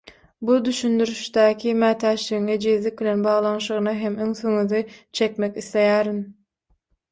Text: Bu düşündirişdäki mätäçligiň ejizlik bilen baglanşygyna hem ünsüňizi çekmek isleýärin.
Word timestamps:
Bu 0.49 0.53
düşündirişdäki 0.67 1.75
mätäçligiň 1.81 2.49
ejizlik 2.55 2.97
bilen 3.03 3.23
baglanşygyna 3.29 3.95
hem 4.01 4.19
ünsüňizi 4.27 4.83
çekmek 5.21 5.63
isleýärin. 5.65 6.21